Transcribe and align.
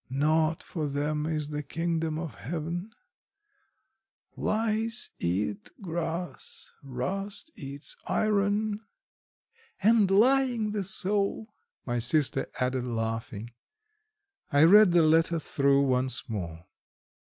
Not 0.09 0.63
for 0.63 0.87
them 0.87 1.27
is 1.27 1.49
the 1.49 1.61
Kingdom 1.61 2.17
of 2.17 2.33
Heaven. 2.33 2.89
Lice 4.35 5.11
eat 5.19 5.69
grass, 5.79 6.71
rust 6.81 7.51
eats 7.53 7.95
iron..." 8.07 8.79
"And 9.83 10.09
lying 10.09 10.71
the 10.71 10.83
soul," 10.83 11.53
my 11.85 11.99
sister 11.99 12.47
added 12.59 12.87
laughing. 12.87 13.51
I 14.51 14.63
read 14.63 14.91
the 14.91 15.03
letter 15.03 15.37
through 15.37 15.83
once 15.83 16.27
more. 16.27 16.65